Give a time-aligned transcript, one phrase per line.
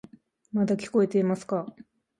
[0.51, 1.67] まだ聞こえていますか？